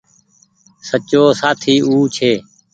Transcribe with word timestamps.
سچو 0.87 1.23
سآٿي 1.39 1.75
او 1.87 1.95
ڇي 2.15 2.31